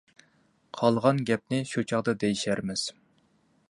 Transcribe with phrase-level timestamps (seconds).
[0.79, 2.91] قالغان گەپنى شۇ چاغدا دېيىشەرمىز.